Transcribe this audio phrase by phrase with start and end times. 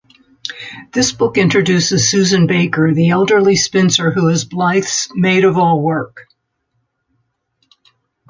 [0.93, 6.27] This book introduces Susan Baker, the elderly spinster who is the Blythes' maid-of-all-work.